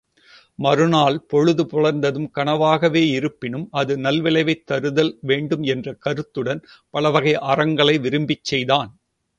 மறுநாள்பொழுது 0.59 1.63
புலர்ந்ததும் 1.63 2.29
கனவாகவே 2.37 3.03
இருப்பினும் 3.11 3.67
அது 3.73 3.95
நல்விளைவைத் 3.97 4.65
தருதல் 4.71 5.13
வேண்டும் 5.23 5.63
என்ற 5.75 5.93
கருத்துடன் 5.99 6.63
பலவகை 6.93 7.35
அறங்களை 7.51 7.97
விரும்பிச் 7.99 8.43
செய்தான். 8.43 8.91